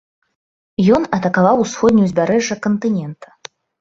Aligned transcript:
Ён 0.97 1.03
атакаваў 1.17 1.61
усходняе 1.65 2.07
ўзбярэжжа 2.07 2.59
кантынента. 2.65 3.27